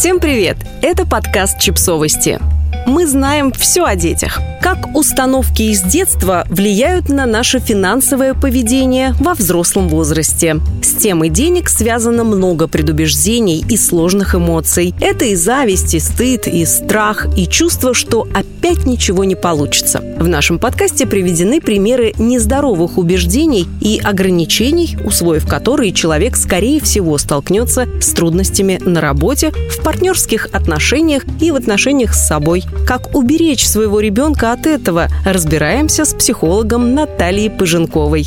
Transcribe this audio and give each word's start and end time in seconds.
Всем 0.00 0.18
привет! 0.18 0.56
Это 0.80 1.04
подкаст 1.04 1.60
«Чипсовости». 1.60 2.40
Мы 2.86 3.06
знаем 3.06 3.52
все 3.52 3.84
о 3.84 3.96
детях. 3.96 4.40
Как 4.62 4.96
установки 4.96 5.60
из 5.60 5.82
детства 5.82 6.46
влияют 6.48 7.10
на 7.10 7.26
наше 7.26 7.58
финансовое 7.58 8.32
поведение 8.32 9.14
во 9.20 9.34
взрослом 9.34 9.88
возрасте. 9.88 10.56
С 10.82 10.94
темой 10.94 11.28
денег 11.28 11.68
связано 11.68 12.24
много 12.24 12.66
предубеждений 12.66 13.62
и 13.68 13.76
сложных 13.76 14.34
эмоций. 14.34 14.94
Это 15.02 15.26
и 15.26 15.34
зависть, 15.34 15.92
и 15.94 16.00
стыд, 16.00 16.48
и 16.48 16.64
страх, 16.64 17.26
и 17.36 17.46
чувство, 17.46 17.92
что 17.92 18.26
опять 18.32 18.86
ничего 18.86 19.24
не 19.24 19.34
получится. 19.34 19.99
В 20.20 20.28
нашем 20.28 20.58
подкасте 20.58 21.06
приведены 21.06 21.62
примеры 21.62 22.12
нездоровых 22.18 22.98
убеждений 22.98 23.66
и 23.80 23.98
ограничений, 24.04 24.98
усвоив 25.02 25.48
которые 25.48 25.92
человек, 25.92 26.36
скорее 26.36 26.78
всего, 26.82 27.16
столкнется 27.16 27.88
с 28.02 28.12
трудностями 28.12 28.78
на 28.84 29.00
работе, 29.00 29.50
в 29.50 29.82
партнерских 29.82 30.48
отношениях 30.52 31.24
и 31.40 31.50
в 31.50 31.56
отношениях 31.56 32.12
с 32.12 32.26
собой. 32.26 32.64
Как 32.86 33.16
уберечь 33.16 33.66
своего 33.66 33.98
ребенка 33.98 34.52
от 34.52 34.66
этого, 34.66 35.08
разбираемся 35.24 36.04
с 36.04 36.12
психологом 36.12 36.94
Натальей 36.94 37.48
Пыженковой. 37.48 38.26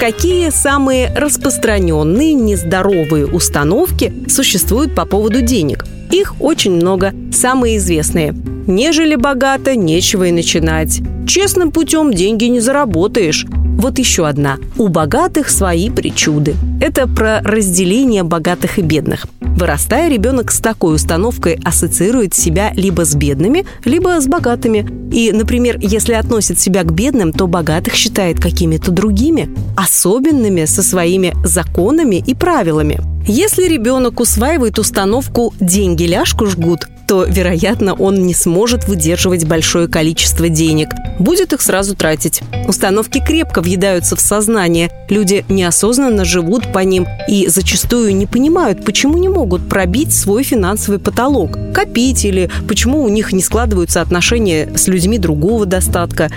Какие 0.00 0.48
самые 0.48 1.12
распространенные 1.14 2.32
нездоровые 2.32 3.26
установки 3.26 4.14
существуют 4.28 4.94
по 4.94 5.04
поводу 5.04 5.42
денег? 5.42 5.85
Их 6.10 6.40
очень 6.40 6.72
много. 6.72 7.14
Самые 7.32 7.78
известные. 7.78 8.34
Нежели 8.66 9.14
богато, 9.14 9.76
нечего 9.76 10.24
и 10.24 10.32
начинать. 10.32 11.00
Честным 11.26 11.70
путем 11.70 12.12
деньги 12.12 12.44
не 12.44 12.60
заработаешь. 12.60 13.46
Вот 13.76 13.98
еще 13.98 14.26
одна. 14.26 14.56
У 14.78 14.88
богатых 14.88 15.50
свои 15.50 15.90
причуды. 15.90 16.54
Это 16.80 17.06
про 17.06 17.40
разделение 17.42 18.22
богатых 18.22 18.78
и 18.78 18.82
бедных. 18.82 19.26
Вырастая, 19.40 20.08
ребенок 20.08 20.50
с 20.50 20.60
такой 20.60 20.94
установкой 20.94 21.58
ассоциирует 21.64 22.34
себя 22.34 22.72
либо 22.74 23.04
с 23.04 23.14
бедными, 23.14 23.64
либо 23.84 24.20
с 24.20 24.26
богатыми. 24.26 24.86
И, 25.12 25.32
например, 25.32 25.78
если 25.80 26.14
относит 26.14 26.58
себя 26.58 26.82
к 26.82 26.92
бедным, 26.92 27.32
то 27.32 27.46
богатых 27.46 27.94
считает 27.94 28.40
какими-то 28.40 28.90
другими, 28.90 29.48
особенными 29.76 30.64
со 30.64 30.82
своими 30.82 31.34
законами 31.44 32.22
и 32.26 32.34
правилами. 32.34 33.15
Если 33.28 33.66
ребенок 33.66 34.20
усваивает 34.20 34.78
установку 34.78 35.52
«деньги 35.58 36.04
ляжку 36.04 36.46
жгут», 36.46 36.86
то, 37.08 37.24
вероятно, 37.24 37.94
он 37.94 38.24
не 38.24 38.34
сможет 38.34 38.86
выдерживать 38.86 39.44
большое 39.44 39.88
количество 39.88 40.48
денег. 40.48 40.90
Будет 41.18 41.52
их 41.52 41.60
сразу 41.60 41.96
тратить. 41.96 42.42
Установки 42.68 43.20
крепко 43.24 43.62
въедаются 43.62 44.14
в 44.14 44.20
сознание. 44.20 44.90
Люди 45.08 45.44
неосознанно 45.48 46.24
живут 46.24 46.72
по 46.72 46.80
ним 46.80 47.06
и 47.28 47.48
зачастую 47.48 48.14
не 48.14 48.26
понимают, 48.26 48.84
почему 48.84 49.18
не 49.18 49.28
могут 49.28 49.68
пробить 49.68 50.14
свой 50.14 50.44
финансовый 50.44 51.00
потолок, 51.00 51.58
копить 51.74 52.24
или 52.24 52.48
почему 52.68 53.02
у 53.02 53.08
них 53.08 53.32
не 53.32 53.42
складываются 53.42 54.02
отношения 54.02 54.72
с 54.76 54.86
людьми 54.86 55.18
другого 55.18 55.66
достатка. 55.66 56.30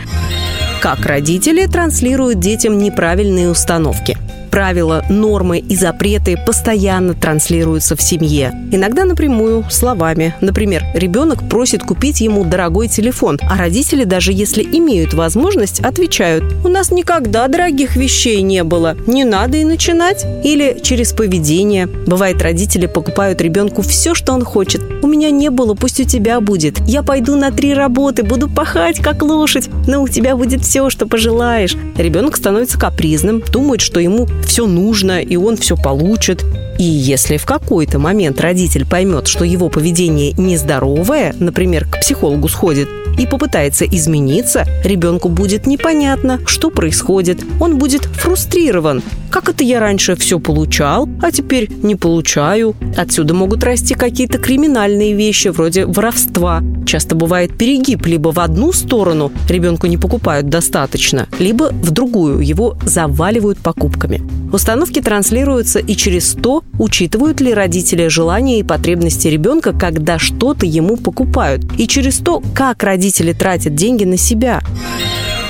Как 0.81 1.05
родители 1.05 1.67
транслируют 1.67 2.39
детям 2.39 2.79
неправильные 2.79 3.49
установки– 3.49 4.17
правила, 4.49 5.03
нормы 5.09 5.59
и 5.59 5.75
запреты 5.75 6.37
постоянно 6.45 7.13
транслируются 7.13 7.95
в 7.95 8.01
семье. 8.01 8.53
Иногда 8.71 9.05
напрямую, 9.05 9.65
словами. 9.69 10.35
Например, 10.41 10.83
ребенок 10.93 11.47
просит 11.47 11.83
купить 11.83 12.21
ему 12.21 12.43
дорогой 12.43 12.87
телефон, 12.87 13.39
а 13.49 13.57
родители, 13.57 14.03
даже 14.03 14.33
если 14.33 14.63
имеют 14.63 15.13
возможность, 15.13 15.79
отвечают 15.79 16.43
«У 16.63 16.67
нас 16.67 16.91
никогда 16.91 17.47
дорогих 17.47 17.95
вещей 17.95 18.41
не 18.41 18.63
было, 18.63 18.95
не 19.07 19.23
надо 19.23 19.57
и 19.57 19.63
начинать». 19.63 20.25
Или 20.43 20.79
через 20.81 21.13
поведение. 21.13 21.87
Бывает, 21.87 22.41
родители 22.41 22.85
покупают 22.85 23.41
ребенку 23.41 23.81
все, 23.81 24.13
что 24.13 24.33
он 24.33 24.43
хочет. 24.43 24.81
«У 25.01 25.07
меня 25.07 25.29
не 25.31 25.49
было, 25.49 25.75
пусть 25.75 25.99
у 25.99 26.03
тебя 26.03 26.39
будет. 26.39 26.79
Я 26.87 27.03
пойду 27.03 27.35
на 27.35 27.51
три 27.51 27.73
работы, 27.73 28.23
буду 28.23 28.49
пахать, 28.49 28.99
как 28.99 29.21
лошадь, 29.21 29.69
но 29.87 30.01
у 30.01 30.07
тебя 30.07 30.35
будет 30.35 30.61
все, 30.61 30.89
что 30.89 31.07
пожелаешь». 31.07 31.75
Ребенок 31.97 32.37
становится 32.37 32.79
капризным, 32.79 33.41
думает, 33.51 33.81
что 33.81 33.99
ему 33.99 34.27
все 34.45 34.67
нужно, 34.67 35.21
и 35.21 35.35
он 35.35 35.57
все 35.57 35.75
получит. 35.75 36.43
И 36.77 36.83
если 36.83 37.37
в 37.37 37.45
какой-то 37.45 37.99
момент 37.99 38.39
родитель 38.39 38.85
поймет, 38.85 39.27
что 39.27 39.43
его 39.43 39.69
поведение 39.69 40.33
нездоровое, 40.33 41.35
например, 41.39 41.85
к 41.85 41.99
психологу 41.99 42.47
сходит, 42.47 42.87
и 43.17 43.25
попытается 43.25 43.85
измениться, 43.85 44.65
ребенку 44.83 45.27
будет 45.27 45.67
непонятно, 45.67 46.39
что 46.45 46.69
происходит. 46.69 47.39
Он 47.59 47.77
будет 47.77 48.05
фрустрирован. 48.05 49.03
Как 49.29 49.47
это 49.47 49.63
я 49.63 49.79
раньше 49.79 50.15
все 50.15 50.39
получал, 50.39 51.07
а 51.21 51.31
теперь 51.31 51.69
не 51.83 51.95
получаю? 51.95 52.75
Отсюда 52.97 53.35
могут 53.35 53.63
расти 53.63 53.93
какие-то 53.93 54.39
криминальные 54.39 55.13
вещи, 55.13 55.49
вроде 55.49 55.85
воровства. 55.85 56.63
Часто 56.85 57.15
бывает 57.15 57.55
перегиб 57.55 58.07
либо 58.07 58.29
в 58.29 58.39
одну 58.39 58.73
сторону, 58.73 59.31
ребенку 59.47 59.85
не 59.85 59.97
покупают 59.97 60.49
достаточно, 60.49 61.27
либо 61.37 61.69
в 61.71 61.91
другую, 61.91 62.39
его 62.39 62.75
заваливают 62.83 63.59
покупками. 63.59 64.21
Установки 64.51 64.99
транслируются 64.99 65.77
и 65.77 65.95
через 65.95 66.33
то, 66.33 66.63
учитывают 66.79 67.39
ли 67.39 67.53
родители 67.53 68.07
желания 68.07 68.59
и 68.59 68.63
потребности 68.63 69.27
ребенка, 69.27 69.73
когда 69.73 70.17
что-то 70.17 70.65
ему 70.65 70.97
покупают, 70.97 71.63
и 71.77 71.87
через 71.87 72.17
то, 72.17 72.41
как 72.55 72.81
родители 72.81 73.33
тратят 73.33 73.75
деньги 73.75 74.05
на 74.05 74.17
себя. 74.17 74.61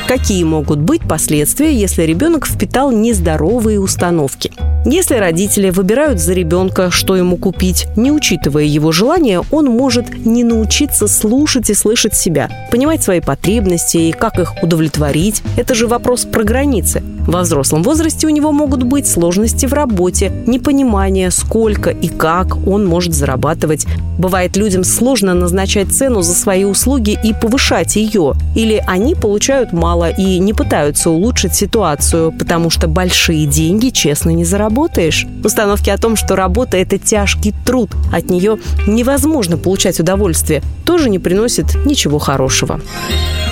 Какие 0.10 0.44
могут 0.44 0.80
быть 0.80 1.04
последствия, 1.08 1.72
если 1.72 2.02
ребенок 2.02 2.48
впитал 2.48 2.92
нездоровые 2.92 3.80
установки? 3.80 4.52
Если 4.84 5.14
родители 5.14 5.70
выбирают 5.70 6.20
за 6.20 6.34
ребенка, 6.34 6.90
что 6.90 7.16
ему 7.16 7.38
купить, 7.38 7.86
не 7.96 8.12
учитывая 8.12 8.64
его 8.64 8.92
желания, 8.92 9.44
он 9.52 9.66
может 9.66 10.26
не 10.26 10.44
научиться 10.44 11.08
слушать 11.08 11.70
и 11.70 11.76
слышать 11.76 12.16
себя, 12.16 12.50
понимать 12.72 13.04
свои 13.04 13.22
потребности 13.22 13.98
и 13.98 14.12
как 14.12 14.40
их 14.40 14.64
удовлетворить. 14.64 15.44
Это 15.58 15.76
же 15.76 15.86
вопрос 15.86 16.26
про 16.26 16.44
границы. 16.44 17.04
Во 17.30 17.42
взрослом 17.42 17.84
возрасте 17.84 18.26
у 18.26 18.32
него 18.32 18.52
могут 18.52 18.82
быть 18.82 19.06
сложности 19.06 19.68
в 19.68 19.74
работе, 19.74 20.32
непонимание, 20.48 21.30
сколько 21.30 21.92
и 21.92 22.08
как 22.08 22.58
он 22.68 22.88
может 22.88 23.14
зарабатывать. 23.14 23.86
Бывает, 24.18 24.58
людям 24.58 24.84
сложно 24.84 25.36
назначать 25.36 25.92
цену 25.92 26.24
за 26.24 26.34
свои 26.34 26.64
услуги 26.64 27.16
и 27.24 27.36
повышать 27.36 27.98
ее. 27.98 28.34
Или 28.56 28.84
они 28.88 29.14
получают 29.14 29.74
мало 29.74 30.10
и 30.10 30.40
не 30.40 30.54
пытаются 30.54 31.12
улучшить 31.12 31.54
ситуацию, 31.54 32.32
потому 32.32 32.72
что 32.72 32.88
большие 32.88 33.46
деньги 33.46 33.90
честно 33.90 34.32
не 34.32 34.44
заработаешь. 34.44 35.28
Установки 35.44 35.92
о 35.92 36.00
том, 36.00 36.16
что 36.16 36.36
работа– 36.36 36.78
это 36.80 36.98
тяжкий 36.98 37.54
труд, 37.64 37.92
от 38.12 38.32
нее 38.32 38.58
невозможно 38.88 39.56
получать 39.56 40.00
удовольствие, 40.00 40.64
тоже 40.84 41.12
не 41.12 41.20
приносит 41.20 41.76
ничего 41.86 42.18
хорошего. 42.18 42.82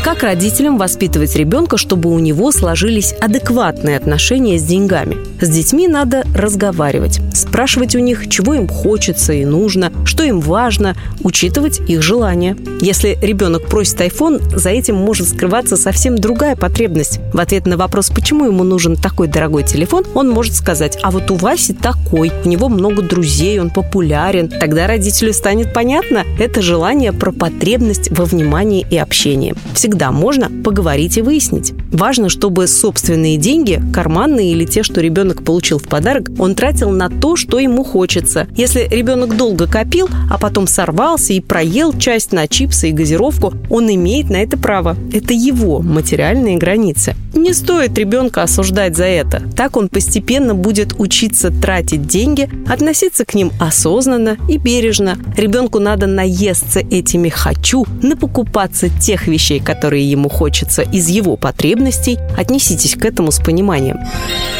Как 0.03 0.23
родителям 0.23 0.77
воспитывать 0.77 1.35
ребенка, 1.35 1.77
чтобы 1.77 2.09
у 2.09 2.19
него 2.19 2.51
сложились 2.51 3.13
адекватные 3.13 3.97
отношения 3.97 4.57
с 4.57 4.63
деньгами? 4.63 5.17
С 5.39 5.49
детьми 5.49 5.87
надо 5.87 6.23
разговаривать, 6.33 7.19
спрашивать 7.33 7.95
у 7.95 7.99
них, 7.99 8.27
чего 8.27 8.55
им 8.55 8.67
хочется 8.67 9.33
и 9.33 9.45
нужно, 9.45 9.91
что 10.03 10.23
им 10.23 10.39
важно, 10.39 10.95
учитывать 11.21 11.79
их 11.87 12.01
желания. 12.01 12.57
Если 12.81 13.19
ребенок 13.21 13.67
просит 13.67 14.01
iPhone, 14.01 14.57
за 14.57 14.69
этим 14.69 14.95
может 14.95 15.29
скрываться 15.29 15.77
совсем 15.77 16.17
другая 16.17 16.55
потребность. 16.55 17.19
В 17.33 17.39
ответ 17.39 17.67
на 17.67 17.77
вопрос, 17.77 18.09
почему 18.09 18.45
ему 18.45 18.63
нужен 18.63 18.95
такой 18.95 19.27
дорогой 19.27 19.63
телефон, 19.63 20.05
он 20.15 20.29
может 20.29 20.55
сказать, 20.55 20.97
а 21.03 21.11
вот 21.11 21.29
у 21.29 21.35
Васи 21.35 21.73
такой, 21.73 22.31
у 22.43 22.47
него 22.47 22.67
много 22.67 23.03
друзей, 23.03 23.59
он 23.59 23.69
популярен. 23.69 24.49
Тогда 24.49 24.87
родителю 24.87 25.33
станет 25.33 25.71
понятно, 25.71 26.23
это 26.39 26.63
желание 26.63 27.13
про 27.13 27.31
потребность 27.31 28.09
во 28.09 28.25
внимании 28.25 28.87
и 28.89 28.97
общении. 28.97 29.53
Всегда 29.75 30.11
можно 30.11 30.49
поговорить 30.63 31.17
и 31.17 31.21
выяснить. 31.21 31.73
Важно, 31.91 32.29
чтобы 32.29 32.65
собственные 32.65 33.37
деньги, 33.37 33.79
карманные 33.93 34.51
или 34.51 34.65
те, 34.65 34.81
что 34.81 34.99
ребенок 34.99 35.26
получил 35.35 35.79
в 35.79 35.83
подарок, 35.83 36.29
он 36.39 36.55
тратил 36.55 36.89
на 36.89 37.09
то, 37.09 37.35
что 37.35 37.59
ему 37.59 37.83
хочется. 37.83 38.47
Если 38.55 38.87
ребенок 38.89 39.37
долго 39.37 39.67
копил, 39.67 40.09
а 40.29 40.37
потом 40.37 40.67
сорвался 40.67 41.33
и 41.33 41.39
проел 41.39 41.93
часть 41.93 42.31
на 42.31 42.47
чипсы 42.47 42.89
и 42.89 42.93
газировку, 42.93 43.53
он 43.69 43.89
имеет 43.89 44.29
на 44.29 44.37
это 44.37 44.57
право. 44.57 44.95
Это 45.11 45.33
его 45.33 45.81
материальные 45.81 46.57
границы. 46.57 47.15
Не 47.33 47.53
стоит 47.53 47.97
ребенка 47.97 48.43
осуждать 48.43 48.95
за 48.95 49.05
это. 49.05 49.43
Так 49.55 49.77
он 49.77 49.89
постепенно 49.89 50.55
будет 50.55 50.93
учиться 50.97 51.51
тратить 51.51 52.07
деньги, 52.07 52.49
относиться 52.67 53.25
к 53.25 53.35
ним 53.35 53.51
осознанно 53.59 54.37
и 54.49 54.57
бережно. 54.57 55.17
Ребенку 55.35 55.79
надо 55.79 56.07
наесться 56.07 56.79
этими 56.79 57.29
«хочу», 57.29 57.85
напокупаться 58.01 58.89
тех 58.89 59.27
вещей, 59.27 59.59
которые 59.59 60.09
ему 60.09 60.29
хочется 60.29 60.81
из 60.81 61.09
его 61.09 61.37
потребностей, 61.37 62.17
отнеситесь 62.35 62.95
к 62.95 63.05
этому 63.05 63.31
с 63.31 63.39
пониманием. 63.39 63.99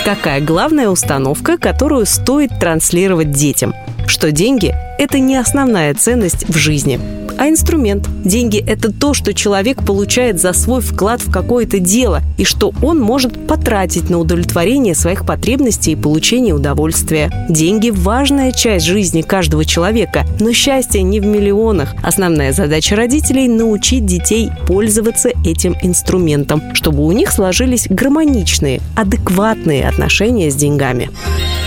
Какая 0.06 0.42
главная 0.58 0.90
установка, 0.90 1.60
которую 1.60 2.08
стоит 2.08 2.50
транслировать 2.60 3.30
детям? 3.30 3.76
Что 4.08 4.32
деньги– 4.32 4.74
это 4.98 5.20
не 5.20 5.36
основная 5.36 5.94
ценность 5.94 6.50
в 6.50 6.58
жизни. 6.58 7.00
А 7.38 7.50
инструмент. 7.50 8.08
Деньги– 8.24 8.64
это 8.68 8.92
то, 8.92 9.14
что 9.14 9.34
человек 9.34 9.86
получает 9.86 10.40
за 10.42 10.54
свой 10.54 10.82
вклад 10.82 11.22
в 11.22 11.32
какое-то 11.32 11.80
дело 11.80 12.22
и 12.38 12.44
что 12.44 12.74
он 12.82 13.00
может 13.00 13.48
потратить 13.48 14.10
на 14.10 14.20
удовлетворение 14.20 14.96
своих 14.96 15.26
потребностей 15.26 15.92
и 15.92 15.96
получение 15.96 16.54
удовольствия. 16.54 17.32
Деньги– 17.50 17.90
важная 17.92 18.52
часть 18.52 18.86
жизни 18.86 19.22
каждого 19.22 19.66
человека, 19.66 20.26
но 20.40 20.52
счастье 20.52 21.02
не 21.02 21.20
в 21.20 21.26
миллионах. 21.26 21.96
Основная 22.04 22.52
задача 22.54 22.96
родителей– 22.96 23.48
научить 23.50 24.06
детей 24.06 24.50
пользоваться 24.68 25.30
этим 25.46 25.76
инструментом, 25.82 26.62
чтобы 26.74 27.06
у 27.06 27.12
них 27.12 27.32
сложились 27.32 27.88
гармоничные, 27.90 28.82
адекватные 28.96 29.88
отношения 29.88 30.50
с 30.50 30.56
деньгами. 30.56 31.10